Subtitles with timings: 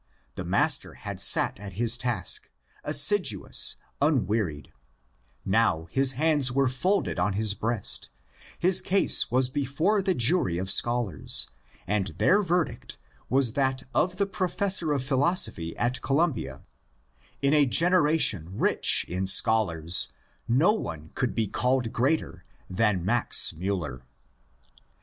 [0.33, 2.49] The master had sat at his task,
[2.83, 4.73] assiduous, unwearied;
[5.45, 8.09] now his hands were folded on his breast;
[8.57, 11.47] his case was before the jury of scholars,
[11.85, 12.97] and their verdict
[13.29, 16.63] was that of the professor of philosophy at Columbia:
[17.43, 20.09] ^^In a generation rich in scholars
[20.47, 24.01] no one could be called greater than Max Miiller."